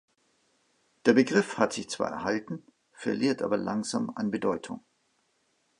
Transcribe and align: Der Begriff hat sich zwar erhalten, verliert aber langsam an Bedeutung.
Der 1.05 1.13
Begriff 1.13 1.59
hat 1.59 1.73
sich 1.73 1.87
zwar 1.87 2.09
erhalten, 2.09 2.63
verliert 2.91 3.43
aber 3.43 3.55
langsam 3.57 4.11
an 4.15 4.31
Bedeutung. 4.31 4.83